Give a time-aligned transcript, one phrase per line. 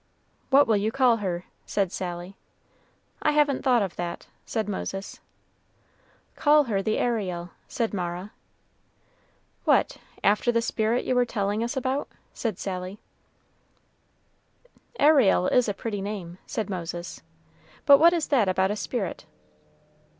[0.49, 2.35] "What will you call her?" said Sally.
[3.21, 5.19] "I haven't thought of that," said Moses.
[6.35, 8.31] "Call her the Ariel," said Mara.
[9.63, 9.97] "What!
[10.23, 12.97] after the spirit you were telling us about?" said Sally.
[14.99, 17.21] "Ariel is a pretty name," said Moses.
[17.85, 19.25] "But what is that about a spirit?"